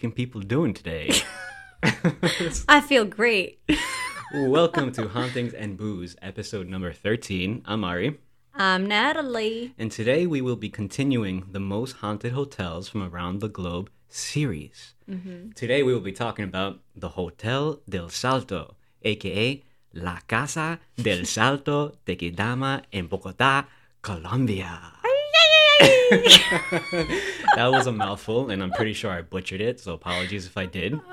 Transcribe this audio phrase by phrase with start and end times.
[0.00, 1.10] fine-looking people doing today?
[2.68, 3.58] I feel great.
[4.34, 7.62] Welcome to Hauntings and Booze, episode number 13.
[7.66, 8.18] I'm Ari,
[8.54, 9.74] I'm Natalie.
[9.78, 14.94] and today we will be continuing the most haunted hotels from around the globe series.
[15.08, 15.50] Mm-hmm.
[15.54, 19.62] Today we will be talking about the Hotel del Salto, aka
[19.92, 23.64] La Casa del Salto Tequendama in Bogota,
[24.02, 25.00] Colombia.
[27.56, 30.66] that was a mouthful, and I'm pretty sure I butchered it, so apologies if I
[30.66, 31.00] did.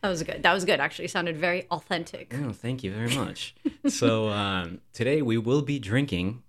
[0.00, 0.44] That was good.
[0.44, 0.78] That was good.
[0.78, 2.32] Actually, sounded very authentic.
[2.32, 3.56] Oh, thank you very much.
[3.88, 6.44] so um, today we will be drinking,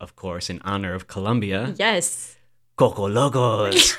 [0.00, 2.36] of course, in honor of Colombia, Yes.
[2.76, 3.98] Coco Locos.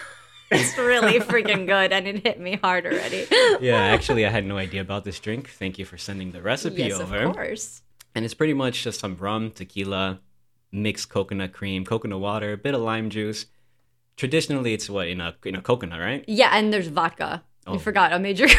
[0.49, 3.27] It's really freaking good, and it hit me hard already.
[3.61, 5.49] yeah, actually, I had no idea about this drink.
[5.49, 7.17] Thank you for sending the recipe yes, over.
[7.17, 7.83] of course.
[8.15, 10.21] And it's pretty much just some rum, tequila,
[10.71, 13.45] mixed coconut cream, coconut water, a bit of lime juice.
[14.15, 16.23] Traditionally, it's what in a in a coconut, right?
[16.27, 17.43] Yeah, and there's vodka.
[17.65, 17.73] Oh.
[17.73, 18.47] You forgot a major.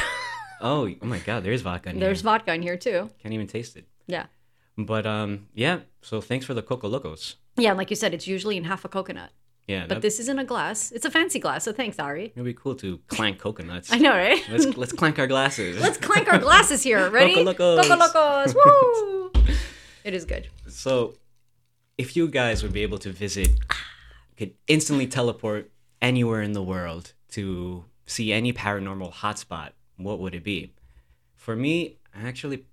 [0.60, 2.24] Oh, oh my God, there's vodka in there's here.
[2.24, 3.10] vodka in here too.
[3.22, 3.86] Can't even taste it.
[4.08, 4.26] Yeah.
[4.76, 5.82] But um, yeah.
[6.02, 7.36] So thanks for the Coco Locos.
[7.56, 9.30] Yeah, and like you said, it's usually in half a coconut.
[9.68, 10.90] Yeah, But that, this isn't a glass.
[10.90, 12.32] It's a fancy glass, so thanks, Ari.
[12.34, 13.92] it'd be cool to clank coconuts.
[13.92, 14.42] I know, right?
[14.50, 15.78] Let's let's clank our glasses.
[15.86, 17.08] Let's clank our glasses here.
[17.08, 17.34] Ready?
[17.34, 17.86] Coco Locos.
[17.88, 18.54] Coco Locos.
[18.56, 19.32] Woo!
[20.02, 20.48] It is good.
[20.66, 21.14] So,
[21.98, 23.50] if you guys would be able to visit,
[24.36, 30.44] could instantly teleport anywhere in the world to see any paranormal hotspot, what would it
[30.44, 30.72] be?
[31.34, 32.64] For me, I actually,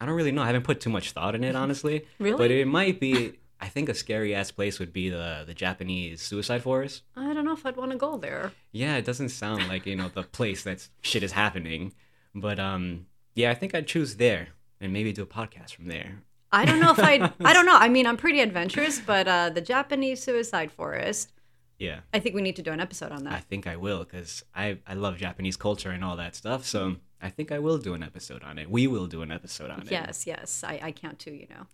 [0.00, 0.42] I don't really know.
[0.42, 2.06] I haven't put too much thought in it, honestly.
[2.18, 2.38] Really?
[2.38, 3.34] But it might be.
[3.60, 7.02] I think a scary ass place would be the the Japanese suicide forest.
[7.16, 8.52] I don't know if I'd want to go there.
[8.70, 11.92] Yeah, it doesn't sound like you know the place that shit is happening,
[12.36, 14.50] but um, yeah, I think I'd choose there
[14.80, 16.22] and maybe do a podcast from there.
[16.50, 17.32] I don't know if I.
[17.44, 17.76] I don't know.
[17.76, 21.32] I mean, I'm pretty adventurous, but uh, the Japanese suicide forest.
[21.78, 22.00] Yeah.
[22.12, 23.32] I think we need to do an episode on that.
[23.32, 26.64] I think I will because I, I love Japanese culture and all that stuff.
[26.66, 28.68] So I think I will do an episode on it.
[28.68, 29.90] We will do an episode on it.
[29.90, 30.64] Yes, yes.
[30.64, 31.32] I, I count too.
[31.32, 31.66] You know.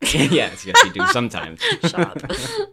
[0.12, 1.62] yes, yes, you do sometimes.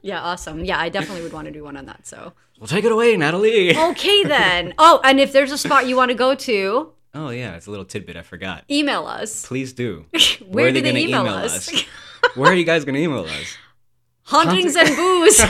[0.02, 0.66] Yeah, awesome.
[0.66, 2.08] Yeah, I definitely would want to do one on that.
[2.08, 3.78] So well, take it away, Natalie.
[3.78, 4.74] okay then.
[4.78, 7.72] Oh, and if there's a spot you want to go to, Oh yeah, it's a
[7.72, 8.64] little tidbit I forgot.
[8.70, 9.46] email us.
[9.46, 10.06] Please do.
[10.48, 11.74] Where, are do they they gonna email, email us?
[11.74, 11.84] us?
[12.36, 13.58] Where are you guys gonna email us?
[14.24, 15.42] Hauntings and booze.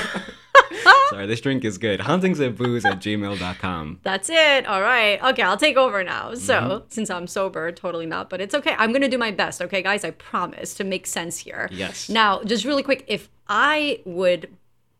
[1.09, 1.99] Sorry, this drink is good.
[2.01, 3.99] Hauntings and booze at gmail.com.
[4.03, 4.65] That's it.
[4.65, 5.21] All right.
[5.21, 6.33] Okay, I'll take over now.
[6.33, 6.85] So, Mm-hmm.
[6.89, 8.73] since I'm sober, totally not, but it's okay.
[8.79, 9.61] I'm going to do my best.
[9.61, 11.69] Okay, guys, I promise to make sense here.
[11.71, 12.09] Yes.
[12.09, 14.49] Now, just really quick, if I would,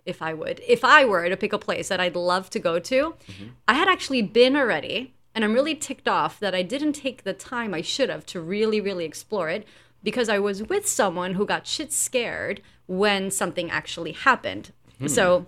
[0.06, 2.78] if I would, if I were to pick a place that I'd love to go
[2.80, 3.46] to, Mm-hmm.
[3.70, 7.34] I had actually been already, and I'm really ticked off that I didn't take the
[7.34, 9.66] time I should have to really, really explore it
[10.04, 14.72] because I was with someone who got shit scared when something actually happened.
[15.08, 15.48] So,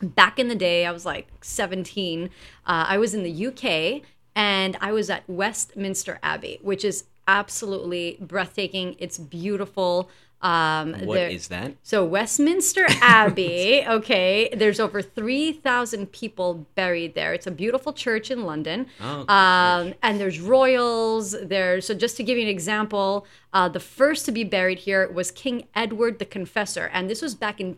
[0.00, 2.24] back in the day, I was like 17.
[2.24, 2.28] Uh,
[2.66, 4.02] I was in the UK
[4.34, 8.96] and I was at Westminster Abbey, which is absolutely breathtaking.
[8.98, 10.08] It's beautiful.
[10.42, 11.72] Um, What there- is that?
[11.82, 17.32] so Westminster Abbey, okay, there's over 3,000 people buried there.
[17.32, 18.86] It's a beautiful church in London.
[19.00, 21.80] Oh, um, and there's royals there.
[21.80, 25.30] So just to give you an example, uh, the first to be buried here was
[25.30, 26.90] King Edward the Confessor.
[26.92, 27.74] And this was back in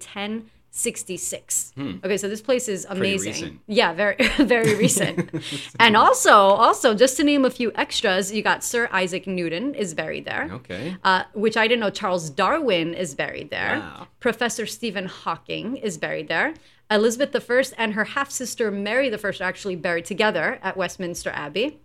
[0.71, 1.73] 1066.
[2.05, 3.61] Okay, so this place is amazing.
[3.67, 5.31] Yeah, very very recent.
[5.81, 9.95] and also, also just to name a few extras, you got Sir Isaac Newton is
[9.95, 10.97] buried there Okay.
[11.05, 13.79] uh, which I didn't know Charles Darwin is buried there.
[13.81, 14.09] Wow.
[14.21, 16.55] Professor Stephen Hawking is buried there.
[16.91, 21.81] Elizabeth I and her half sister Mary I are actually buried together at Westminster Abbey.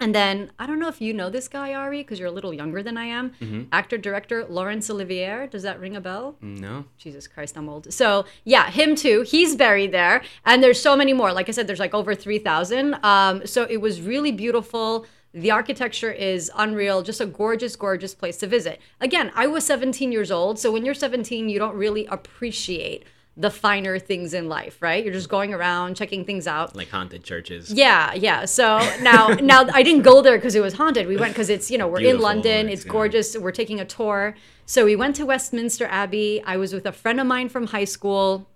[0.00, 2.54] And then I don't know if you know this guy, Ari, because you're a little
[2.54, 3.30] younger than I am.
[3.40, 3.62] Mm-hmm.
[3.70, 5.46] Actor director Laurence Olivier.
[5.46, 6.36] Does that ring a bell?
[6.40, 6.86] No.
[6.96, 7.92] Jesus Christ, I'm old.
[7.92, 9.22] So yeah, him too.
[9.22, 11.32] He's buried there, and there's so many more.
[11.32, 12.96] Like I said, there's like over three thousand.
[13.04, 15.06] Um, so it was really beautiful.
[15.32, 17.02] The architecture is unreal.
[17.02, 18.80] Just a gorgeous, gorgeous place to visit.
[19.00, 23.04] Again, I was 17 years old, so when you're 17, you don't really appreciate
[23.40, 25.02] the finer things in life, right?
[25.02, 26.76] You're just going around checking things out.
[26.76, 27.72] Like haunted churches.
[27.72, 28.44] Yeah, yeah.
[28.44, 31.06] So now, now I didn't go there because it was haunted.
[31.06, 32.68] We went because it's you know we're in London.
[32.68, 32.92] it's, yeah.
[32.92, 33.36] gorgeous.
[33.36, 34.36] We're taking a tour.
[34.66, 36.42] So we went to Westminster Abbey.
[36.44, 38.46] I was with a friend of mine from high school.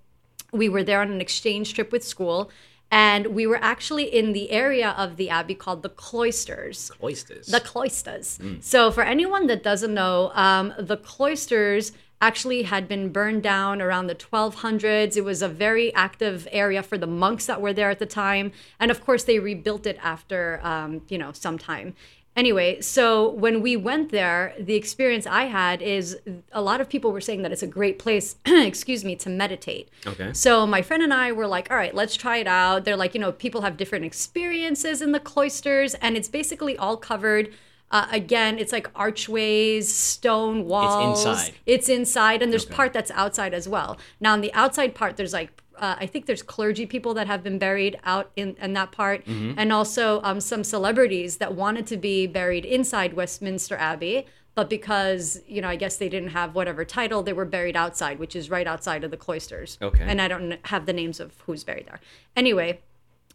[0.52, 2.50] We were there on an exchange trip with school,
[2.90, 6.92] and we were actually in the area of the abbey called the cloisters.
[7.02, 7.46] Oysters.
[7.46, 8.38] The cloisters.
[8.60, 11.92] So, for anyone that doesn't know, um, the cloisters
[12.24, 15.14] actually had been burned down around the 1200s.
[15.14, 18.50] It was a very active area for the monks that were there at the time,
[18.80, 21.94] and of course, they rebuilt it after, um, you know, some time.
[22.36, 26.18] Anyway, so when we went there, the experience I had is
[26.50, 29.88] a lot of people were saying that it's a great place, excuse me, to meditate.
[30.04, 30.32] Okay.
[30.32, 32.84] So my friend and I were like, all right, let's try it out.
[32.84, 36.96] They're like, you know, people have different experiences in the cloisters, and it's basically all
[36.96, 37.52] covered.
[37.94, 40.84] Uh, again, it's like archways, stone walls.
[40.84, 41.54] It's inside.
[41.64, 42.74] It's inside, and there's Okay.
[42.74, 43.96] part that's outside as well.
[44.18, 47.42] Now, on the outside part, there's like uh, I think there's clergy people that have
[47.42, 51.96] been buried out in, in that part, and also um, some celebrities that wanted to
[51.96, 56.84] be buried inside Westminster Abbey, but because you know, I guess they didn't have whatever
[56.84, 59.78] title, they were buried outside, which is right outside of the cloisters.
[59.82, 60.04] Okay.
[60.04, 62.00] And I don't have the names of who's buried there.
[62.36, 62.80] Anyway,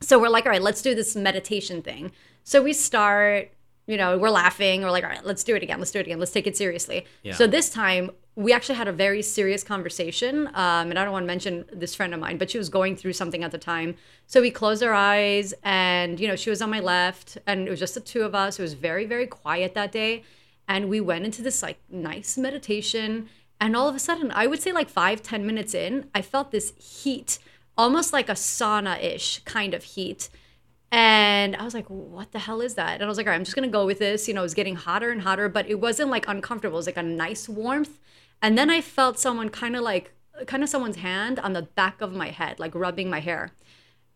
[0.02, 2.12] so we're like, all right, let's do this meditation thing.
[2.46, 3.52] So we start,
[3.90, 4.84] you know, we're laughing.
[4.84, 5.80] We're like, all right, let's do it again.
[5.80, 6.20] Let's do it again.
[6.20, 7.08] Let's take it seriously.
[7.24, 7.34] Yeah.
[7.34, 10.46] So this time we actually had a very serious conversation.
[10.54, 12.96] Um, and I don't want to mention this friend of mine, but she was going
[12.96, 13.96] through something at the time.
[14.28, 17.72] So we closed our eyes and, you know, she was on my left and it
[17.72, 18.60] was just the two of us.
[18.60, 20.24] It was very, very quiet that day.
[20.68, 23.28] And we went into this like nice meditation.
[23.60, 26.52] And all of a sudden, I would say like five, ten minutes in, I felt
[26.52, 27.40] this heat,
[27.76, 30.30] almost like a sauna ish kind of heat.
[30.92, 32.96] And I was like, what the hell is that?
[32.96, 34.28] And I was like, all right, I'm just going to go with this.
[34.28, 36.78] You know, it was getting hotter and hotter, but it wasn't like uncomfortable.
[36.78, 38.00] It was like a nice warmth.
[38.42, 40.14] And then I felt someone kind of like,
[40.48, 43.52] kind of someone's hand on the back of my head, like rubbing my hair.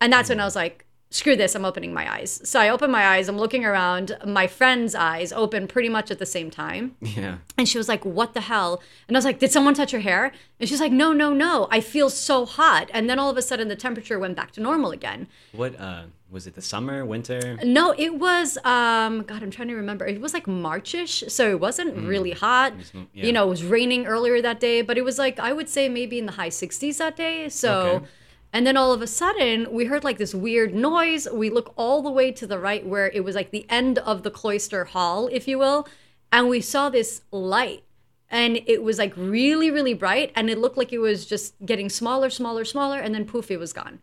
[0.01, 2.41] And that's when I was like, screw this, I'm opening my eyes.
[2.43, 4.17] So I open my eyes, I'm looking around.
[4.25, 6.95] My friend's eyes open pretty much at the same time.
[7.01, 7.37] Yeah.
[7.57, 8.81] And she was like, What the hell?
[9.07, 10.31] And I was like, Did someone touch your hair?
[10.59, 11.67] And she's like, No, no, no.
[11.69, 12.89] I feel so hot.
[12.93, 15.27] And then all of a sudden the temperature went back to normal again.
[15.51, 16.55] What uh was it?
[16.55, 17.57] The summer, winter?
[17.63, 20.05] No, it was um God, I'm trying to remember.
[20.05, 22.73] It was like Marchish, so it wasn't really hot.
[22.77, 23.25] mm, yeah.
[23.25, 25.87] You know, it was raining earlier that day, but it was like I would say
[25.87, 27.47] maybe in the high 60s that day.
[27.49, 28.05] So Okay.
[28.51, 31.27] and then all of a sudden, we heard like this weird noise.
[31.31, 34.23] We look all the way to the right where it was like the end of
[34.23, 35.87] the cloister hall, if you will,
[36.31, 37.83] and we saw this light.
[38.29, 41.87] And it was like really, really bright, and it looked like it was just getting
[41.87, 43.99] smaller, smaller, smaller, and then poof, it was gone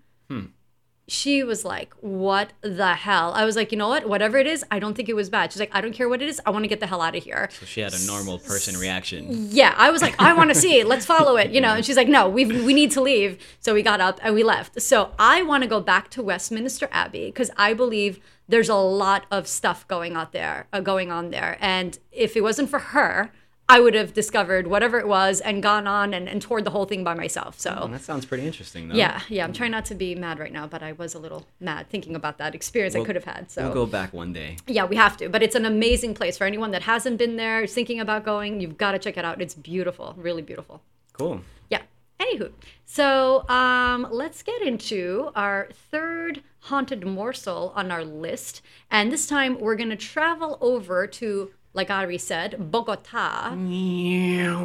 [1.11, 3.33] she was like, What the hell?
[3.33, 4.09] I was like, You know what?
[4.09, 5.53] Whatever it is, I don't think it was bad.
[5.53, 6.41] She's like, I don't care what it is.
[6.47, 7.49] I want to get the hell out of here.
[7.59, 9.49] So she had a normal person reaction.
[9.51, 9.75] Yeah.
[9.77, 10.87] I was like, I want to see it.
[10.87, 11.51] Let's follow it.
[11.51, 13.39] You know, and she's like, No, we we need to leave.
[13.61, 14.81] So we got up and we left.
[14.81, 19.27] So I want to go back to Westminster Abbey because I believe there's a lot
[19.31, 21.57] of stuff going out there, uh, going on there.
[21.61, 23.33] And if it wasn't for her,
[23.71, 26.87] I would have discovered whatever it was and gone on and, and toured the whole
[26.87, 27.59] thing by myself.
[27.61, 28.97] So Oh, that sounds pretty interesting, though.
[28.97, 29.45] yeah, yeah.
[29.45, 32.17] I'm trying not to be mad right now, but I was a little mad thinking
[32.17, 33.51] about that experience I We'll- could have had.
[33.51, 34.57] So We'll go back one day.
[34.67, 35.29] yeah, we have to.
[35.29, 38.61] But it's an amazing place for anyone that hasn't been there, is thinking about going.
[38.61, 39.41] You've got to check it out.
[39.41, 40.83] It's beautiful, really beautiful.
[41.13, 41.43] Cool.
[41.71, 41.83] Yeah.
[42.19, 42.51] Anywho,
[42.85, 49.59] so um, let's get into our third haunted morsel on our list, and this time
[49.59, 53.51] we're gonna travel over to, like Ari said, Bogota,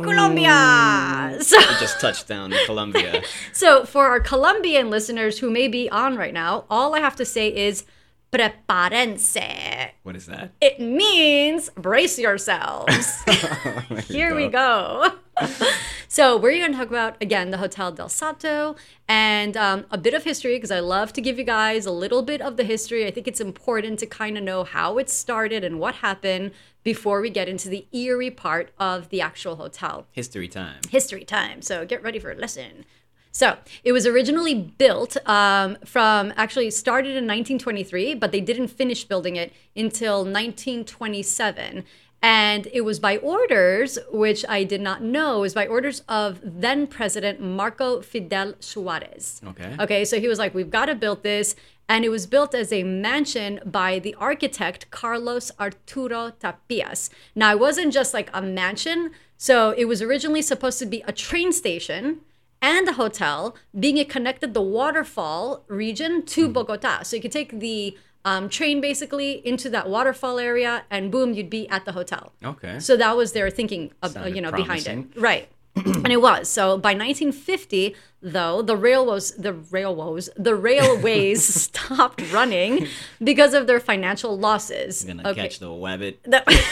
[0.03, 1.37] Colombia.
[1.41, 1.57] So.
[1.59, 3.23] We just touched down in Colombia.
[3.53, 7.25] So, for our Colombian listeners who may be on right now, all I have to
[7.25, 7.85] say is
[8.31, 9.91] prepárense.
[10.03, 10.51] What is that?
[10.59, 13.23] It means brace yourselves.
[14.07, 15.13] Here we go.
[16.07, 18.75] so, we're going to talk about, again, the Hotel del Salto
[19.07, 22.23] and um, a bit of history because I love to give you guys a little
[22.23, 23.05] bit of the history.
[23.05, 26.51] I think it's important to kind of know how it started and what happened
[26.85, 30.79] before we get into the eerie part of the actual hotel History time.
[30.89, 31.61] history time.
[31.61, 32.85] So get ready for a lesson.
[33.31, 39.03] So it was originally built um, from actually started in 1923, but they didn't finish
[39.03, 41.83] building it until 1927.
[42.25, 46.87] And it was by orders, which I did not know, is by orders of then
[46.87, 49.41] President Marco Fidel Suarez.
[49.45, 49.75] Okay.
[49.79, 51.55] Okay, so he was like, we've got to build this.
[51.87, 57.11] And it was built as a mansion by the architect Carlos Arturo Tapias.
[57.35, 59.11] Now, it wasn't just like a mansion.
[59.37, 62.21] So it was originally supposed to be a train station
[62.59, 66.53] and a hotel, being it connected the waterfall region to mm-hmm.
[66.53, 67.03] Bogota.
[67.03, 71.49] So you could take the um, train basically into that waterfall area, and boom, you'd
[71.49, 72.33] be at the hotel.
[72.43, 72.79] Okay.
[72.79, 75.47] So that was their thinking, of, uh, you know, behind it, right?
[75.75, 76.49] and it was.
[76.49, 82.87] So by 1950, though, the railways, the railways, the railways stopped running
[83.23, 85.07] because of their financial losses.
[85.07, 86.17] I'm gonna catch the wabbit.
[86.23, 86.63] The-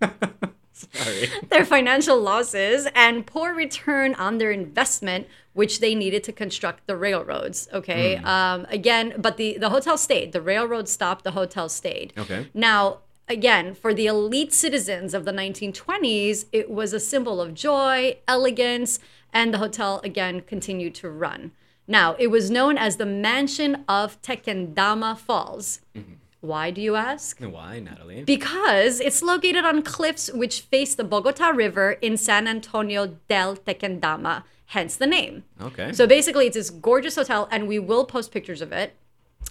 [0.76, 1.30] Sorry.
[1.48, 6.96] their financial losses and poor return on their investment which they needed to construct the
[6.96, 8.16] railroads okay?
[8.16, 10.32] Um, again but the, the hotel stayed.
[10.32, 12.12] The railroad stopped the hotel stayed.
[12.18, 12.48] Okay.
[12.52, 18.18] now again for the elite citizens of the 1920s it was a symbol of joy
[18.28, 18.98] elegance
[19.32, 21.52] and the hotel again continued to run.
[21.88, 25.80] Now it was known as the mansion of Tequendama falls
[26.40, 27.40] Why do you ask?
[27.40, 28.22] Why, Natalie?
[28.24, 34.44] Because it's located on cliffs which face the Bogota River in San Antonio del Tequendama,
[34.66, 35.44] hence the name.
[35.60, 35.92] okay.
[35.92, 38.94] So basically, it's this gorgeous hotel, and we will post pictures of it.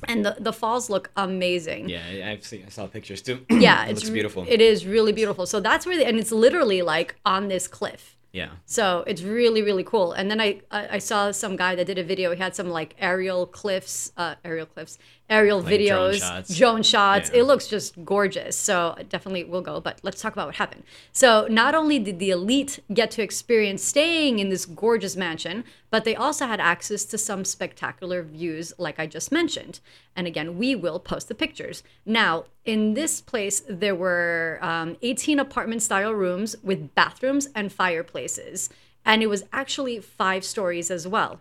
[0.07, 1.87] And the, the falls look amazing.
[1.89, 2.63] yeah, I- I've seen.
[2.65, 3.45] I saw pictures too.
[3.49, 4.45] Yeah, it it's looks beautiful.
[4.47, 5.45] It is really beautiful.
[5.45, 8.15] So that's where, the, and it's literally like on this cliff.
[8.33, 8.49] yeah.
[8.65, 10.11] So it's really really cool.
[10.11, 12.27] And then I I I saw some guy that did a video.
[12.35, 14.97] He had some like aerial cliffs, uh, aerial cliffs,
[15.29, 16.55] aerial Like drone videos, shots.
[16.57, 17.31] drone shots.
[17.33, 17.39] Yeah.
[17.39, 18.55] It looks just gorgeous.
[18.55, 19.79] So definitely we'll go.
[19.81, 20.83] But let's talk about what happened.
[21.11, 26.03] So not only did the elite get to experience staying in this gorgeous mansion, but
[26.03, 29.79] they also had access to some spectacular views, like I just mentioned.
[30.15, 31.81] And again, we will post the pictures.
[32.05, 38.69] Now, in this place, there were um, 18 apartment style rooms with bathrooms and fireplaces.
[39.05, 41.39] And it was actually five stories as well.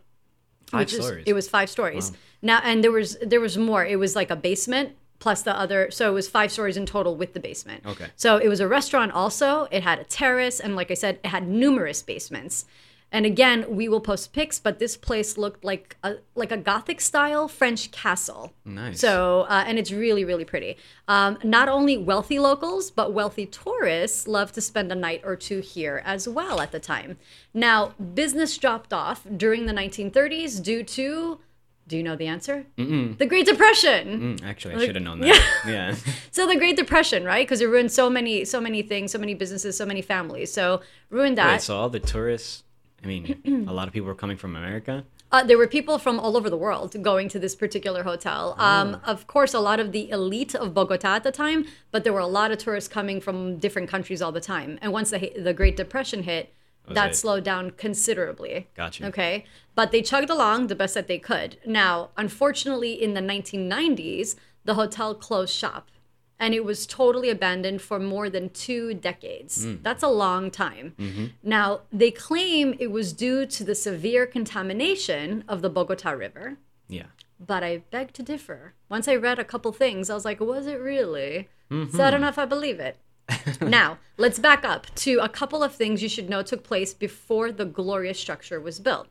[0.66, 1.24] Five which is- stories.
[1.26, 2.12] it was five stories.
[2.44, 3.84] Now, and there was there was more.
[3.84, 5.90] It was like a basement plus the other.
[5.90, 7.84] So it was five stories in total with the basement.
[7.86, 8.08] Okay.
[8.14, 9.66] So it was a restaurant also.
[9.70, 12.66] It had a terrace, and like I said, it had numerous basements.
[13.10, 17.00] And again, we will post pics, but this place looked like a like a Gothic
[17.00, 18.52] style French castle.
[18.64, 18.98] Nice.
[19.00, 20.76] So, uh, and it's really, really pretty.
[21.06, 25.60] Um, not only wealthy locals, but wealthy tourists love to spend a night or two
[25.60, 27.16] here as well at the time.
[27.54, 31.38] Now, business dropped off during the 1930s due to,
[31.86, 32.64] do you know the answer?
[32.78, 33.18] Mm-mm.
[33.18, 34.36] The Great Depression.
[34.38, 35.40] Mm, Actually, I should have known that.
[35.66, 35.94] Yeah.
[36.30, 37.46] So the Great Depression, right?
[37.46, 40.52] Because it ruined so many, so many things, so many businesses, so many families.
[40.52, 41.52] So ruined that.
[41.52, 42.62] Wait, so all the tourists.
[43.02, 45.04] I mean, a lot of people were coming from America.
[45.30, 48.54] Uh, there were people from all over the world going to this particular hotel.
[48.56, 52.12] Um, Of course, a lot of the elite of Bogota at the time, but there
[52.12, 54.78] were a lot of tourists coming from different countries all the time.
[54.80, 56.54] And once the the Great Depression hit,
[56.88, 58.68] that it- slowed down considerably.
[58.76, 59.06] Gotcha.
[59.06, 61.58] Okay, but they chugged along the best that they could.
[61.66, 65.88] Now, unfortunately, in the 1990s, the hotel closed shop.
[66.36, 69.64] And it was totally abandoned for more than two decades.
[69.64, 69.76] Hmm.
[69.82, 70.94] That's a long time.
[70.98, 71.26] Mm-hmm.
[71.44, 76.56] Now, they claim it was due to the severe contamination of the Bogota River,
[76.88, 77.06] Yeah.
[77.38, 78.74] but I beg to differ.
[78.88, 81.48] Once I read a couple things, I was like, was it really?
[81.70, 81.96] Mm-hmm.
[81.96, 82.96] So I don't know if I believe it.
[83.60, 87.52] now, let's back up to a couple of things you should know took place before
[87.52, 89.08] the glorious structure was built.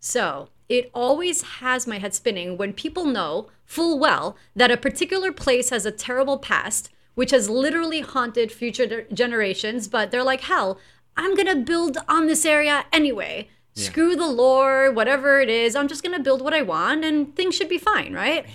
[0.00, 5.30] So, it always has my head spinning when people know full well that a particular
[5.30, 10.78] place has a terrible past, which has literally haunted future generations, but they're like, hell,
[11.16, 13.48] I'm gonna build on this area anyway.
[13.74, 17.54] Screw the lore, whatever it is, I'm just gonna build what I want and things
[17.54, 18.46] should be fine, right?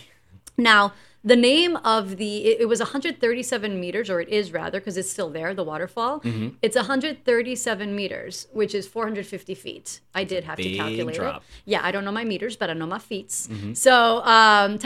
[0.58, 4.98] Now, the name of the it, it was 137 meters, or it is rather, because
[4.98, 6.22] it's still there, the waterfall.
[6.62, 10.02] It's 137 meters, which is 450 feet.
[10.14, 11.38] I did have to calculate drop.
[11.38, 11.42] it.
[11.66, 13.32] Yeah, I don't know my meters, but I know my feet.
[13.74, 14.78] So, um,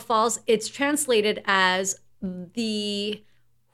[0.00, 3.22] Falls, it's translated as the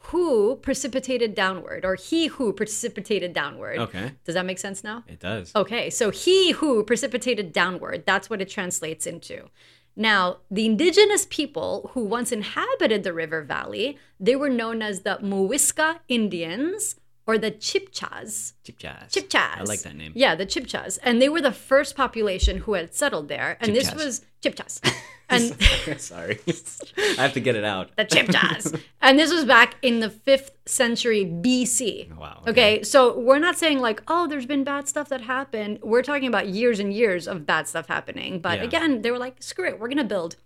[0.09, 3.79] who precipitated downward, or he who precipitated downward.
[3.79, 4.13] Okay.
[4.25, 5.03] Does that make sense now?
[5.09, 5.51] It does.
[5.57, 9.49] Okay, so he who precipitated downward, that's what it translates into.
[9.97, 15.19] Now, the indigenous people who once inhabited the river valley, they were known as the
[15.23, 18.53] Muisca Indians or the Chipchas.
[18.65, 19.11] Chipchas.
[19.11, 19.59] Chipchas.
[19.59, 20.13] I like that name.
[20.15, 20.99] Yeah, the Chipchas.
[21.03, 23.57] And they were the first population who had settled there.
[23.61, 24.81] And this was Chipchas.
[25.31, 25.57] And
[26.03, 26.39] Sorry.
[26.99, 27.91] I have to get it out.
[27.97, 28.79] the Chipchas.
[29.01, 32.15] and this was back in the 5th century BC.
[32.15, 32.51] Wow, Okay.
[32.51, 32.83] okay.
[32.83, 35.79] so we're not saying like, oh, there's been bad stuff that happened.
[35.83, 38.39] We're talking about years and years of bad stuff happening.
[38.41, 38.65] But Yeah.
[38.65, 40.37] again, they were like, screw it, we're going to build.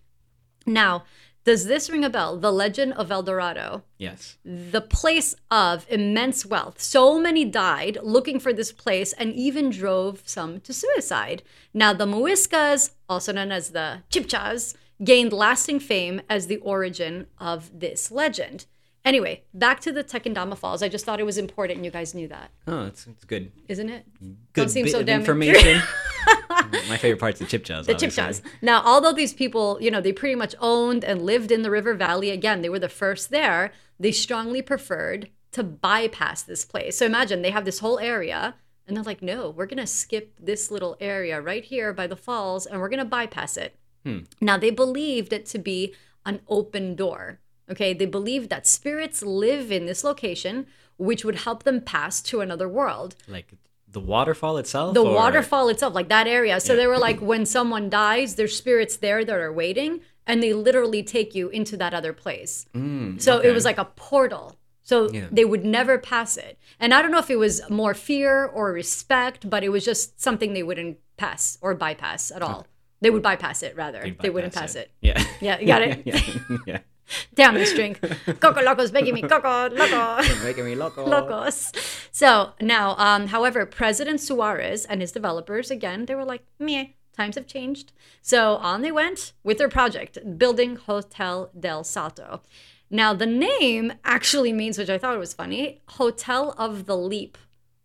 [0.64, 1.02] Now,
[1.49, 2.37] does this ring a bell?
[2.37, 4.37] The legend of El Dorado Yes.
[4.45, 6.76] the place of immense wealth.
[6.81, 11.43] So many died looking for this place and even drove some to suicide.
[11.83, 17.59] Now, the Muiscas, also known as the Chipchas, gained lasting fame as the origin of
[17.85, 18.67] this legend.
[19.05, 20.83] Anyway, back to the Tequendama Falls.
[20.83, 23.50] I just thought it was important and you guys knew that, Oh, it's, it's good.
[23.69, 24.05] isn't it?
[24.21, 25.81] Good Don't seem bit so of damn information.
[26.88, 27.84] My favorite part's the chip Chipchas.
[27.84, 28.22] the obviously.
[28.22, 28.42] Chipchas.
[28.62, 31.94] Now, although these people, you know, they pretty much owned and lived in the river
[31.94, 36.98] valley, again, they were the first there, they strongly preferred to bypass this place.
[36.98, 38.54] So imagine they have this whole area,
[38.87, 42.16] and they're like, no, we're going to skip this little area right here by the
[42.16, 43.76] falls, and we're going to bypass it.
[44.04, 44.20] Hmm.
[44.40, 45.94] Now, they believed it to be
[46.25, 47.40] an open door.
[47.70, 52.40] Okay, they believed that spirits live in this location, which would help them pass to
[52.40, 53.52] another world Like
[53.90, 54.95] the waterfall itself?
[54.95, 56.61] the or- waterfall itself, like that area.
[56.61, 56.76] So Yeah.
[56.80, 61.02] they were like, when someone dies, there's spirits there that are waiting, and they literally
[61.02, 62.66] take you into that other place.
[62.75, 63.49] Mm, so okay.
[63.49, 64.57] it was like a portal.
[64.83, 65.26] So Yeah.
[65.30, 66.59] they would never pass it.
[66.80, 70.21] And I don't know if it was more fear or respect, but it was just
[70.21, 72.66] something they wouldn't pass or bypass at all.
[73.00, 74.00] They would bypass it rather.
[74.02, 74.90] They'd they wouldn't pass it.
[75.00, 75.23] Yeah.
[75.40, 76.02] Yeah, you got it?
[76.66, 76.78] yeah.
[77.35, 78.00] Damn this drink.
[78.41, 80.23] Coco Locos making me Coco Loco.
[80.45, 81.07] Making me loco.
[81.09, 81.73] Locos.
[82.11, 87.37] So now, um, however, President Suarez and his developers, again, they were like, meh, times
[87.37, 87.93] have changed.
[88.23, 92.43] So on they went with their project, building Hotel del Salto.
[92.91, 97.37] Now, the name actually means, which I thought was funny, Hotel of the Leap.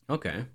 [0.09, 0.45] Okay.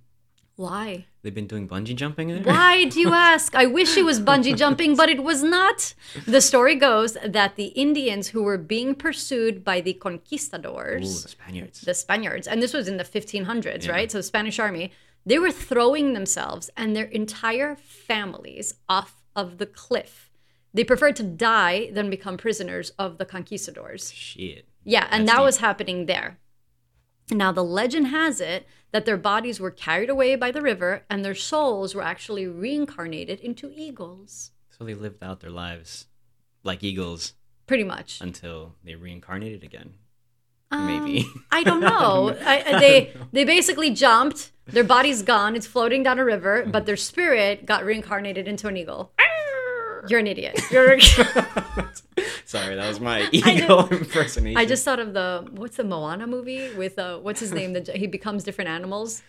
[0.59, 1.07] Why?
[1.23, 2.43] They've been doing bungee jumping there?
[2.43, 3.55] Why do you ask?
[3.55, 5.95] I wish it was bungee jumping, but it was not.
[6.27, 11.29] The story goes that the Indians who were being pursued by the Ooh, conquistadors, the
[11.29, 11.81] Spaniards.
[11.83, 13.93] the Spaniards, and this was in the 1500s, Yeah.
[13.93, 14.11] right?
[14.11, 14.91] So the Spanish army,
[15.25, 20.29] they were throwing themselves and their entire families off of the cliff.
[20.75, 24.13] They preferred to die than become prisoners of the conquistadors.
[24.13, 24.67] Shit.
[24.85, 25.45] Yeah, and That's that deep.
[25.47, 26.39] was happening there.
[27.31, 31.25] Now, the legend has it that their bodies were carried away by the river and
[31.25, 34.53] their souls were actually reincarnated into eagles.
[34.71, 36.07] So they lived out their lives
[36.63, 37.35] like eagles
[37.67, 38.21] Pretty much.
[38.21, 39.95] until they reincarnated again.
[40.71, 41.27] Um, Maybe.
[41.51, 42.37] I don't know.
[42.45, 44.53] I, they they basically jumped.
[44.67, 45.57] Their body's gone.
[45.57, 49.13] It's floating down a river, but their spirit got reincarnated into an eagle.
[50.09, 50.61] You're an idiot.
[50.71, 50.99] You're.
[52.45, 54.57] Sorry, that was my eagle impersonation.
[54.57, 57.73] I just thought of the what's the Moana movie with uh what's his name?
[57.75, 59.23] The, he becomes different animals.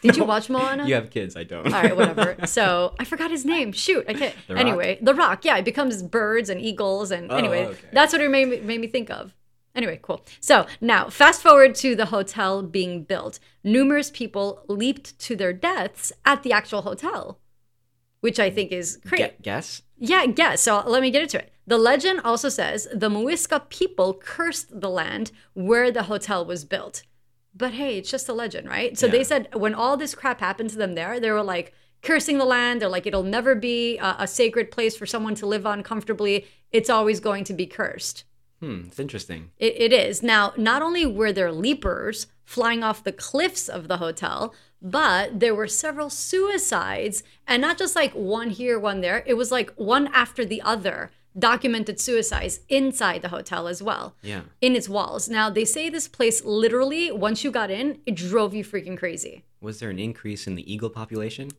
[0.00, 0.86] Did you watch Moana?
[0.86, 1.66] You have kids, I don't.
[1.66, 2.36] All right, whatever.
[2.46, 3.72] So I forgot his name.
[3.72, 4.34] Shoot, I can't.
[4.48, 5.44] The anyway, The Rock.
[5.44, 7.78] Yeah, it becomes birds and eagles, and Oh, anyway, okay.
[7.92, 9.34] that's what it made me, made me think of.
[9.74, 10.24] Anyway, cool.
[10.40, 13.38] So now, fast forward to the hotel being built.
[13.62, 17.38] Numerous people leaped to their deaths at the actual hotel,
[18.20, 19.24] which I think is crazy.
[19.24, 19.82] Gu- guess?
[20.00, 20.62] Yeah, guess.
[20.62, 21.52] So let me get into it.
[21.66, 27.02] The legend also says the Muisca people cursed the land where the hotel was built.
[27.54, 28.98] But hey, it's just a legend, right?
[28.98, 29.12] So Yeah.
[29.12, 32.44] they said when all this crap happened to them there, they were like cursing the
[32.46, 32.80] land.
[32.80, 36.46] They're like, it'll never be a, a sacred place for someone to live on comfortably.
[36.72, 38.24] It's always going to be cursed.
[38.60, 39.50] Hmm, it's interesting.
[39.58, 40.22] It, it is.
[40.22, 45.54] Now, not only were there leapers flying off the cliffs of the hotel, but there
[45.54, 49.22] were several suicides, and not just like one here, one there.
[49.26, 54.42] It was like one after the other documented suicides inside the hotel as well, Yeah.
[54.60, 55.28] in its walls.
[55.28, 59.44] Now, they say this place literally, once you got in, it drove you freaking crazy.
[59.60, 61.50] Was there an increase in the eagle population?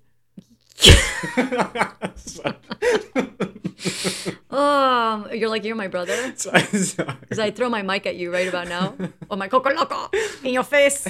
[4.52, 6.16] Um, you're like, you're my brother.
[6.32, 8.96] Because I throw my mic at you right about now.
[9.30, 10.10] Oh my coco loco
[10.44, 11.08] in your face.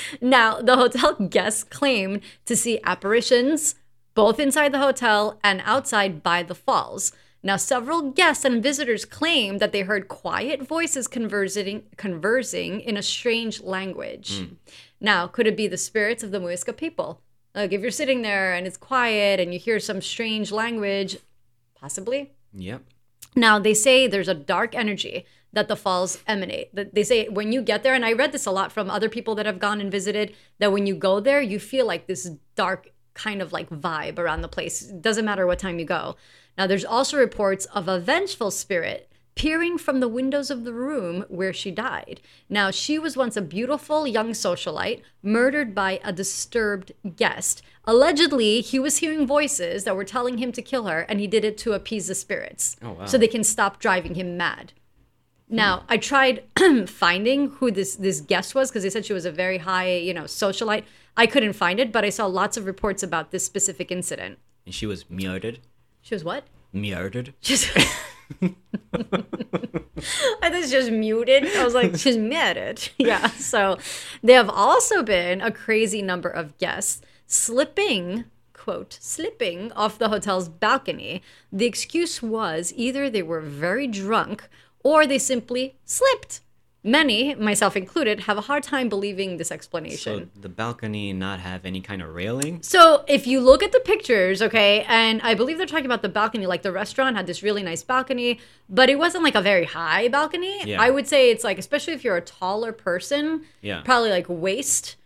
[0.20, 3.74] now, the hotel guests claimed to see apparitions
[4.14, 7.12] both inside the hotel and outside by the falls.
[7.42, 13.02] Now, several guests and visitors claimed that they heard quiet voices conversing, conversing in a
[13.02, 14.46] strange language.
[15.00, 17.20] Now, could it be the spirits of the Muisca people?
[17.54, 21.18] Like, if you're sitting there and it's quiet and you hear some strange language,
[21.74, 22.32] possibly.
[22.54, 22.82] Yep.
[23.36, 26.74] Now, they say there's a dark energy that the falls emanate.
[26.74, 29.08] That They say when you get there, and I read this a lot from other
[29.08, 32.30] people that have gone and visited, that when you go there, you feel like this
[32.54, 34.82] dark kind of like vibe around the place.
[34.82, 36.16] It doesn't matter what time you go.
[36.56, 41.24] Now, there's also reports of a vengeful spirit peering from the windows of the room
[41.28, 42.20] where she died.
[42.48, 47.62] Now, she was once a beautiful young socialite murdered by a disturbed guest.
[47.84, 51.44] Allegedly, he was hearing voices that were telling him to kill her, and he did
[51.44, 53.06] it to appease the spirits Oh, wow.
[53.06, 54.72] so they can stop driving him mad.
[55.48, 56.44] Now, I tried
[56.86, 60.14] finding who this this guest was because they said she was a very high, you
[60.14, 60.84] know, socialite.
[61.14, 64.38] I couldn't find it, but I saw lots of reports about this specific incident.
[64.64, 65.58] And she was murdered.
[66.00, 66.44] She was what?
[66.72, 67.34] Murdered.
[67.42, 67.68] She's.
[70.42, 71.46] I was muted.
[71.56, 72.88] I was like, she's muted.
[72.98, 73.28] Yeah.
[73.28, 73.78] So
[74.22, 80.48] there have also been a crazy number of guests slipping, quote, slipping off the hotel's
[80.48, 81.22] balcony.
[81.52, 84.48] The excuse was either they were very drunk
[84.84, 86.40] or they simply slipped.
[86.84, 90.30] Many, myself included, have a hard time believing this explanation.
[90.34, 92.60] So the balcony not have any kind of railing?
[92.62, 96.08] So if you look at the pictures, okay, and I believe they're talking about the
[96.08, 99.64] balcony, like the restaurant had this really nice balcony, but it wasn't like a very
[99.64, 100.60] high balcony.
[100.64, 100.82] Yeah.
[100.82, 103.82] I would say it's like, especially if you're a taller person, Yeah.
[103.82, 104.96] probably like waist.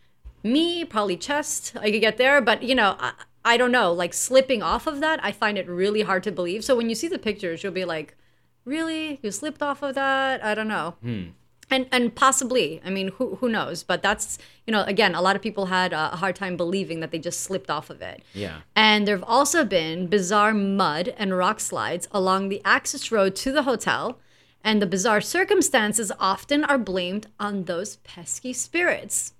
[0.43, 1.77] Me, probably chest.
[1.79, 3.12] I could get there, but you know, I,
[3.45, 3.93] I don't know.
[3.93, 6.65] Like slipping off of that, I find it really hard to believe.
[6.65, 8.17] So when you see the pictures, you'll be like,
[8.65, 9.21] really?
[9.23, 10.43] You slipped off of that?
[10.43, 11.25] I don't know hmm.
[11.70, 15.35] And and possibly i mean who who knows but that's you know again a lot
[15.37, 18.59] of people had a hard time believing that they just slipped off of it Yeah.
[18.74, 23.52] and there have also been bizarre mud and rock slides along the access road to
[23.52, 24.18] the hotel
[24.62, 29.33] and the bizarre circumstances often are blamed on those pesky spirits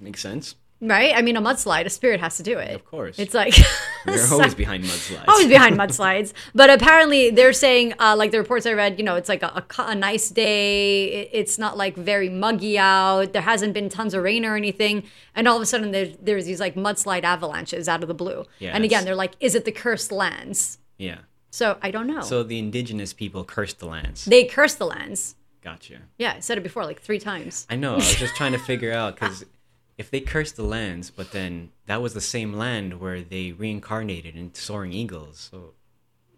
[0.00, 0.54] Makes sense.
[0.80, 1.12] Right?
[1.16, 2.74] I mean, a mudslide, a spirit has to do it.
[2.74, 3.18] Of course.
[3.18, 3.54] It's like
[4.06, 5.28] They're always behind mudslides.
[5.28, 6.32] always behind mudslides.
[6.54, 9.64] But apparently, they're saying, uh, like the reports I read, you know, it's like a,
[9.78, 11.04] a, a nice day.
[11.06, 13.32] It, it's not like very muggy out.
[13.32, 15.04] There hasn't been tons of rain or anything.
[15.34, 18.44] And all of a sudden, there's, there's these like mudslide avalanches out of the blue.
[18.58, 20.78] Yeah, and again, they're like, is it the cursed lands?
[20.98, 21.18] yeah.
[21.50, 22.20] So I don't know.
[22.20, 24.26] So the indigenous people cursed the lands.
[24.26, 25.34] they cursed the lands.
[25.62, 26.00] Gotcha.
[26.18, 27.66] Yeah, I said it before like three times.
[27.70, 27.94] I know.
[27.94, 29.46] I was just trying to figure out because
[29.98, 34.36] if they cursed the lands, but then that was the same land where they reincarnated
[34.36, 35.50] into soaring eagles.
[35.50, 35.74] So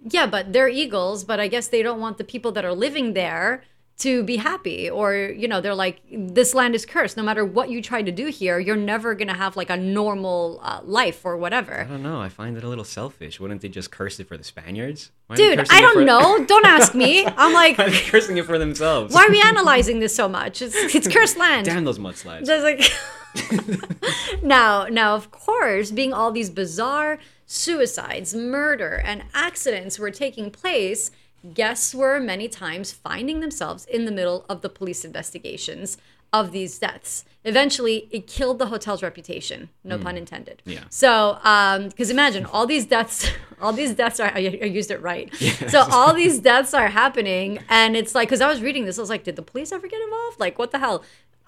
[0.03, 3.13] Yeah, but they're eagles, but I guess they don't want the people that are living
[3.13, 3.63] there
[3.99, 7.69] to be happy or you know they're like this land is cursed no matter what
[7.69, 11.23] you try to do here you're never going to have like a normal uh, life
[11.23, 12.19] or whatever I don't know.
[12.19, 13.39] I find it a little selfish.
[13.39, 15.13] Wouldn't they just curse it for the Spaniards?
[15.27, 18.47] Why dude i don't know don't ask me i'm like Why are they cursing it
[18.47, 19.15] for themselves?
[19.15, 22.47] why are we analyzing this so much it's, it's cursed land Damn those mudslides.
[22.47, 22.81] Just like
[24.43, 31.11] now, now, of course, being all these bizarre suicides, murder, and accidents were taking place,
[31.55, 35.97] guests were many times finding themselves in the middle of the police investigations
[36.33, 37.25] of these deaths.
[37.45, 39.69] Eventually, it killed the hotel's reputation.
[39.83, 40.03] No hmm.
[40.03, 40.63] pun intended.
[40.65, 40.85] Yeah.
[40.91, 43.29] So, um, because imagine all these deaths,
[43.61, 44.29] all these deaths are.
[44.29, 45.35] I, I used it right.
[45.69, 49.01] So all these deaths are happening, and it's like because I was reading this, I
[49.01, 50.39] was like, did the police ever get involved?
[50.39, 51.03] Like, what the hell?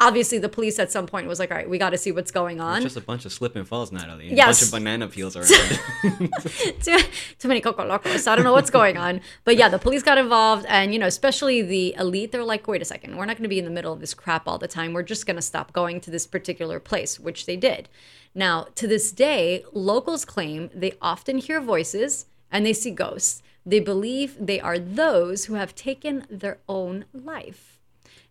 [0.07, 2.31] Obviously, the police at some point was like, all right, we got to see what's
[2.33, 2.83] going on.
[2.83, 4.33] Just a bunch of slip and falls, Natalie.
[4.33, 4.59] A Yes.
[4.61, 5.49] bunch of banana peels around.
[6.83, 6.99] too,
[7.39, 8.27] too many coco locos.
[8.27, 9.21] I don't know what's going on.
[9.45, 12.83] But yeah, the police got involved, and you know, especially the elite, they're like, wait
[12.83, 14.69] a second, we're not going to be in the middle of this crap all the
[14.69, 14.93] time.
[14.93, 17.89] We're just going to stop going to this particular place, which they did.
[18.35, 23.43] Now, to this day, locals claim they often hear voices and they see ghosts.
[23.65, 27.72] They believe they are those who have taken their own life.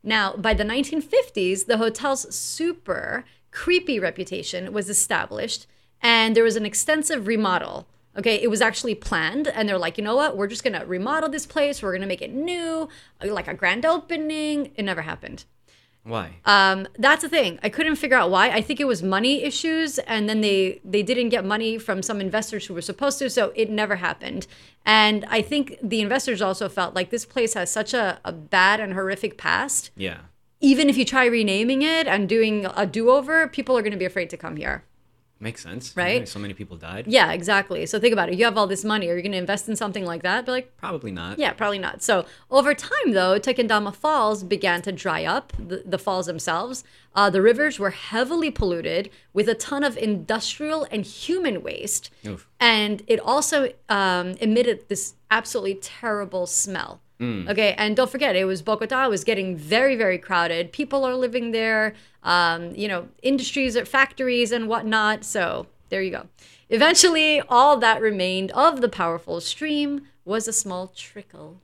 [0.04, 5.68] Now, by the 1950s, the hotel's super creepy reputation was established,
[6.02, 7.88] and there was an extensive remodel.
[8.18, 10.36] Okay, it was actually planned, and they're like, you know what?
[10.36, 11.82] We're just gonna remodel this place.
[11.82, 12.90] We're gonna make it new,
[13.24, 14.72] like a grand opening.
[14.76, 15.46] It never happened.
[16.04, 16.38] Why?
[16.46, 17.60] Um, that's the thing.
[17.62, 18.50] I couldn't figure out why.
[18.50, 22.20] I think it was money issues, and then they they didn't get money from some
[22.20, 24.48] investors who were supposed to, so it never happened.
[24.84, 28.80] And I think the investors also felt like this place has such a, a bad
[28.80, 29.92] and horrific past.
[29.96, 30.22] yeah.
[30.64, 33.98] Even if you try renaming it and doing a do over, people are going to
[33.98, 34.84] be afraid to come here.
[35.42, 35.98] Makes sense.
[35.98, 36.22] Right?
[36.22, 37.08] Yeah, so many people died.
[37.08, 37.88] Yeah, exactly.
[37.88, 38.38] So think about it.
[38.38, 39.10] You have all this money.
[39.10, 40.46] Are you going to invest in something like that?
[40.46, 41.40] Be like, Probably not.
[41.40, 42.04] yeah, probably not.
[42.04, 46.84] So over time, though, Tequendama Falls began to dry up, the, the falls themselves.
[47.16, 52.12] Uh, the rivers were heavily polluted with a ton of industrial and human waste.
[52.26, 52.48] Oof.
[52.60, 57.02] And it also um, emitted this absolutely terrible smell.
[57.22, 59.06] Okay, and don't forget, it was Bogota.
[59.06, 60.72] It was getting very, very crowded.
[60.72, 61.94] People are living there.
[62.24, 65.24] Um, you know, industries, or factories, and whatnot.
[65.24, 66.28] So there you go.
[66.70, 71.62] Eventually, all that remained of the powerful stream was a small trickle.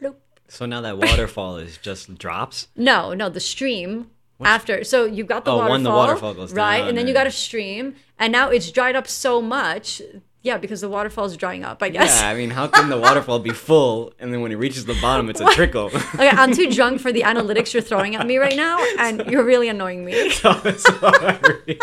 [0.00, 0.16] Bloop.
[0.48, 2.68] So now that waterfall is just drops.
[2.76, 4.10] No, no, the stream
[4.40, 4.84] after.
[4.84, 7.14] So you got the Oh, waterfall, when the waterfall goes right, down, and then you
[7.14, 10.02] got a stream, and now it's dried up so much.
[10.42, 11.82] Yeah, because the waterfall's drying up.
[11.82, 12.20] I guess.
[12.20, 14.96] Yeah, I mean, how can the waterfall be full and then when it reaches the
[15.02, 15.86] bottom, it's a trickle?
[15.86, 19.44] Okay, I'm too drunk for the analytics you're throwing at me right now, and you're
[19.44, 20.30] really annoying me.
[20.30, 21.78] Sorry.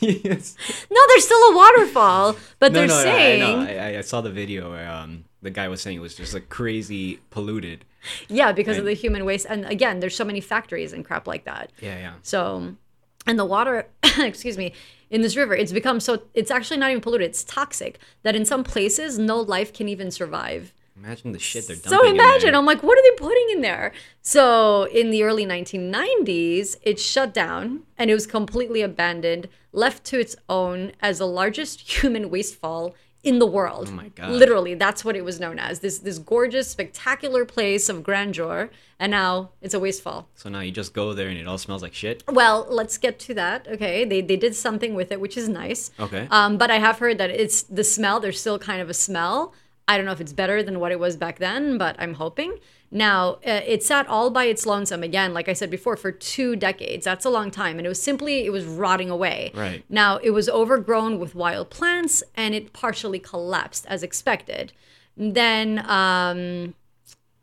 [0.00, 0.56] yes.
[0.90, 3.60] No, there's still a waterfall, but No, they're no, no, saying, I know.
[3.60, 6.34] I, I- I saw the video where um, the guy was saying it was just
[6.34, 7.84] like crazy polluted.
[8.28, 9.46] yeah, because of the human waste.
[9.48, 11.70] And again, there's so many factories and crap like that.
[11.80, 12.12] Yeah, yeah.
[12.22, 12.76] So,
[13.26, 13.86] and the water,
[14.18, 14.72] excuse me,
[15.10, 17.30] in this river, it's become so, it's actually not even polluted.
[17.30, 20.72] It's toxic that in some places, no life can even survive.
[20.96, 21.90] Imagine the shit they're dumping.
[21.90, 22.54] So in imagine.
[22.54, 23.92] I'm like, what are they putting in there?
[24.20, 30.20] So in the early 1990s, it shut down and it was completely abandoned, left to
[30.20, 33.88] its own as the largest human waste fall in the world.
[33.90, 34.30] Oh my God.
[34.30, 35.80] Literally, that's what it was known as.
[35.80, 40.28] This this gorgeous, spectacular place of grandeur, and now it's a waste fall.
[40.34, 42.22] So now you just go there and it all smells like shit.
[42.28, 43.68] Well, let's get to that.
[43.68, 45.90] Okay, they they did something with it, which is nice.
[46.00, 46.26] Okay.
[46.30, 48.20] Um, but I have heard that it's the smell.
[48.20, 49.52] There's still kind of a smell.
[49.86, 52.58] I don't know if it's better than what it was back then, but I'm hoping.
[52.90, 56.56] Now, uh, it sat all by its lonesome again, like I said before, for two
[56.56, 57.04] decades.
[57.04, 59.52] That's a long time, and it was simply it was rotting away.
[59.54, 59.84] Right.
[59.88, 64.72] Now, it was overgrown with wild plants, and it partially collapsed as expected.
[65.16, 65.84] Then.
[65.88, 66.74] Um,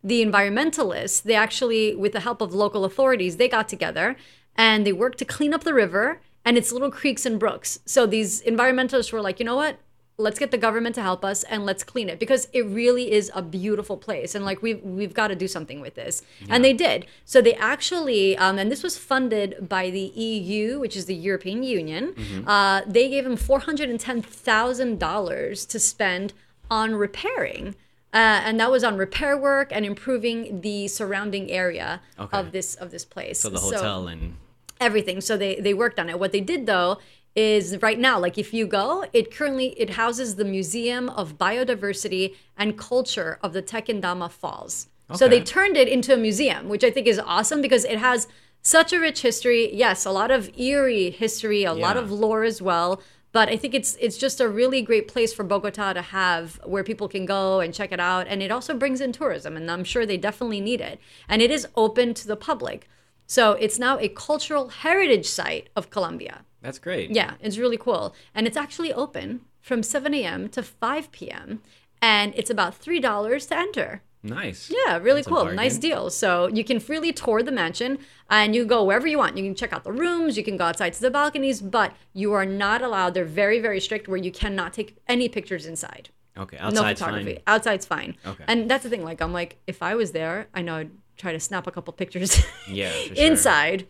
[0.03, 4.15] the environmentalists, they actually, with the help of local authorities, they got together
[4.55, 7.79] and they worked to clean up the river and its little creeks and brooks.
[7.85, 9.79] So these environmentalists were like, you know what?
[10.19, 13.29] Let's get the government to help us and let's clean it because it really is
[13.35, 14.33] a beautiful place.
[14.33, 16.23] And like we've we've got to do something with this.
[16.49, 17.05] And they did.
[17.25, 21.61] So they actually um, and this was funded by the eu which is the european
[21.63, 22.15] union.
[22.47, 26.33] Uh, they gave them $410000 to spend
[26.69, 27.75] on repairing
[28.13, 32.37] uh, and that was on repair work and improving the surrounding area Okay.
[32.39, 33.39] of this of this place.
[33.41, 34.35] So the hotel and
[34.79, 35.21] everything.
[35.21, 36.19] So they they worked on it.
[36.19, 36.97] What they did though
[37.37, 42.35] is right now, like if you go, it currently it houses the Museum of Biodiversity
[42.57, 44.87] and Culture of the Tequendama Falls.
[45.13, 48.27] So they turned it into a museum, which I think is awesome because it has
[48.61, 49.73] such a rich history.
[49.73, 53.01] Yes, a lot of eerie history, a lot of lore as well.
[53.31, 56.83] But I think it's it's just a really great place for Bogota to have where
[56.83, 58.27] people can go and check it out.
[58.27, 60.99] And it also brings in tourism, and I'm sure they definitely need it.
[61.29, 62.89] And it is open to the public.
[63.27, 66.43] So it's now a cultural heritage site of Colombia.
[66.67, 67.11] That's great.
[67.11, 68.13] Yeah, it's really cool.
[68.35, 69.27] And it's actually open
[69.61, 70.49] from 7 a.m.
[70.49, 71.61] to 5 p.m.
[72.01, 74.01] And it's about $3 to enter.
[74.21, 74.69] Nice.
[74.69, 75.45] Yeah, really That's cool.
[75.53, 76.09] Nice deal.
[76.09, 77.99] So you can freely tour the mansion
[78.29, 79.37] and you go wherever you want.
[79.37, 82.33] You can check out the rooms, you can go outside to the balconies, but you
[82.33, 83.13] are not allowed.
[83.13, 86.09] They're very, very strict where you cannot take any pictures inside.
[86.37, 86.57] Okay.
[86.57, 87.33] no Outside's photography.
[87.35, 87.43] fine.
[87.47, 88.15] Outside's fine.
[88.25, 88.43] Okay.
[88.49, 89.03] And that's the thing.
[89.05, 91.93] Like, I'm like, if I was there, I know I'd try to snap a couple
[91.93, 92.91] pictures Yeah.
[93.07, 93.15] Sure.
[93.15, 93.87] inside.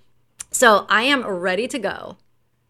[0.51, 2.17] So I am ready to go.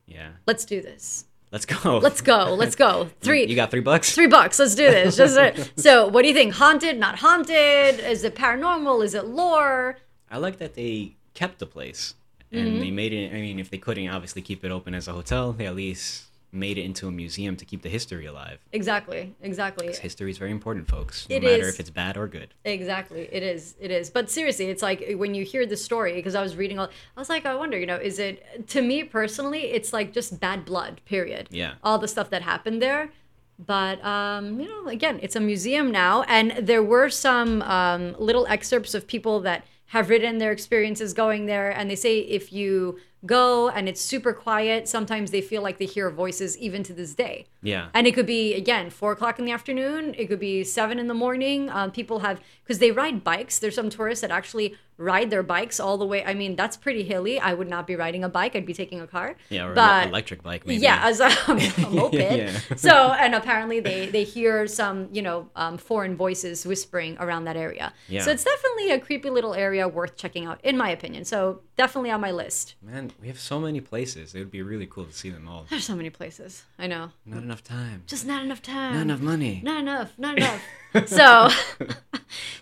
[0.07, 0.29] Yeah.
[0.47, 1.25] Let's do this.
[1.51, 1.99] Let's go.
[1.99, 2.53] Let's go.
[2.55, 3.09] Let's go.
[3.21, 3.45] Three.
[3.45, 4.13] You got three bucks.
[4.15, 4.59] Three bucks.
[4.59, 5.15] Let's do this.
[5.15, 5.37] Just
[5.79, 6.53] so, what do you think?
[6.55, 6.97] Haunted?
[6.97, 7.99] Not haunted?
[7.99, 9.03] Is it paranormal?
[9.03, 9.97] Is it lore?
[10.29, 12.15] I like that they kept the place
[12.51, 12.79] and Mm-hmm.
[12.79, 13.31] they made it.
[13.31, 16.26] I mean, if they couldn't obviously keep it open as a hotel, they at least
[16.57, 18.59] made it into a museum to keep the history alive.
[18.71, 19.35] Exactly.
[19.41, 19.93] Exactly.
[19.95, 21.27] History is very important, folks.
[21.29, 21.73] No It matter is.
[21.75, 22.53] if it's bad or good.
[22.65, 23.29] Exactly.
[23.31, 23.75] It is.
[23.79, 24.09] It is.
[24.09, 27.19] But seriously, it's like when you hear the story, because I was reading all, I
[27.19, 30.65] was like, I wonder, you know, is it, to me personally, it's like just bad
[30.65, 31.47] blood, period.
[31.51, 31.75] Yeah.
[31.83, 33.11] All the stuff that happened there.
[33.59, 36.23] But, um, you know, again, it's a museum now.
[36.23, 41.45] And there were some um, little excerpts of people that have written their experiences going
[41.47, 41.71] there.
[41.71, 45.85] And they say if you go and it's super quiet, sometimes they feel like they
[45.85, 47.47] hear voices even to this day.
[47.61, 47.89] Yeah.
[47.93, 50.13] And it could be again four o'clock in the afternoon.
[50.17, 51.69] It could be seven in the morning.
[51.69, 53.59] Um, people have because they ride bikes.
[53.59, 56.25] There's some tourists that actually ride their bikes all the way.
[56.25, 57.39] I mean, that's pretty hilly.
[57.39, 58.55] I would not be riding a bike.
[58.55, 59.35] I'd be taking a car.
[59.49, 59.67] yeah.
[59.67, 60.81] Or but an electric bike, maybe.
[60.81, 62.15] yeah, as a, a moped.
[62.15, 62.51] Yeah.
[62.75, 67.55] So and apparently they they hear some you know um, foreign voices whispering around that
[67.55, 67.93] area.
[68.09, 68.23] Yeah.
[68.23, 71.25] So it's definitely a creepy little area worth checking out, in my opinion.
[71.25, 72.75] So definitely on my list.
[72.81, 74.33] Man, we have so many places.
[74.35, 75.67] It would be really cool to see them all.
[75.69, 76.63] There's so many places.
[76.79, 77.11] I know.
[77.25, 78.03] Not enough time.
[78.07, 78.93] Just not enough time.
[78.95, 79.61] Not enough money.
[79.63, 80.61] not enough not enough
[81.05, 81.49] so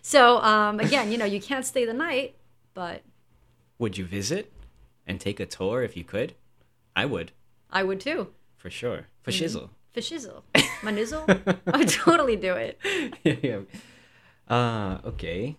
[0.02, 2.36] so um again you know you can't stay the night
[2.74, 3.02] but
[3.80, 4.52] Would you visit
[5.08, 6.34] and take a tour if you could?
[6.96, 7.32] I would,
[7.72, 8.28] i would too
[8.58, 9.08] for sure.
[9.24, 9.70] For shizzle.
[9.94, 10.42] for shizzle
[10.84, 11.26] my nizzle
[11.74, 12.80] i would totally do it
[13.24, 13.60] yeah.
[14.48, 15.56] Uh, okay.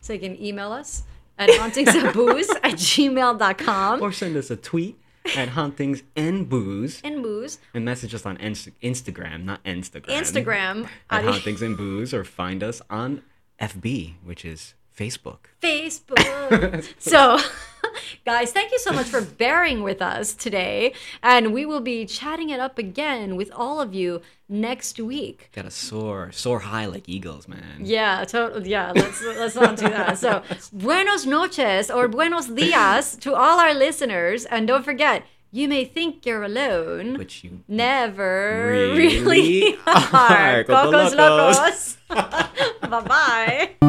[0.00, 1.02] so you can email us
[1.38, 4.98] at hauntingsandbooze at gmail.com Or send us a tweet
[5.36, 10.06] at hauntings and booze and booze and message us on Inst- Instagram, not Instagram.
[10.06, 13.22] instagram At at hauntings and booze, or find us on
[13.60, 15.38] FB, which is Facebook.
[15.62, 17.38] facebook so
[18.24, 20.92] guys thank you so much for bearing with us today
[21.22, 25.66] and we will be chatting it up again with all of you next week Got
[25.66, 27.78] to soar, soar high like eagles, man.
[27.80, 28.70] Yeah, totally.
[28.70, 30.18] Yeah, let's let's not do that.
[30.18, 30.42] So,
[30.72, 36.26] buenos noches or buenos dias to all our listeners, and don't forget, you may think
[36.26, 37.18] you're alone.
[37.18, 40.08] Which you Never Really really, are.
[40.12, 40.64] are.
[40.68, 41.96] Cocos Cocos locos.
[42.88, 43.88] bye bye.